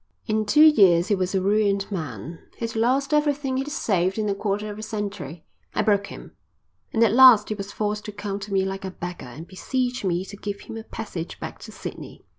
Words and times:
"In 0.25 0.47
two 0.47 0.63
years 0.63 1.09
he 1.09 1.13
was 1.15 1.35
a 1.35 1.41
ruined 1.43 1.85
man. 1.91 2.39
He'd 2.57 2.75
lost 2.75 3.13
everything 3.13 3.57
he'd 3.57 3.67
saved 3.69 4.17
in 4.17 4.27
a 4.29 4.33
quarter 4.33 4.71
of 4.71 4.79
a 4.79 4.81
century. 4.81 5.45
I 5.75 5.83
broke 5.83 6.07
him, 6.07 6.31
and 6.91 7.03
at 7.03 7.13
last 7.13 7.49
he 7.49 7.53
was 7.53 7.71
forced 7.71 8.05
to 8.05 8.11
come 8.11 8.39
to 8.39 8.51
me 8.51 8.65
like 8.65 8.83
a 8.83 8.89
beggar 8.89 9.27
and 9.27 9.47
beseech 9.47 10.03
me 10.03 10.25
to 10.25 10.37
give 10.37 10.61
him 10.61 10.75
a 10.75 10.83
passage 10.83 11.39
back 11.39 11.59
to 11.59 11.71
Sydney." 11.71 12.25